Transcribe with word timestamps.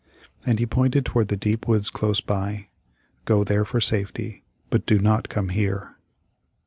And 0.47 0.57
he 0.57 0.65
pointed 0.65 1.05
toward 1.05 1.27
the 1.27 1.37
deep 1.37 1.67
woods 1.67 1.91
close 1.91 2.21
by. 2.21 2.69
"Go 3.25 3.43
there 3.43 3.63
for 3.63 3.79
safety, 3.79 4.43
but 4.71 4.87
do 4.87 4.97
not 4.97 5.29
come 5.29 5.49
here." 5.49 5.95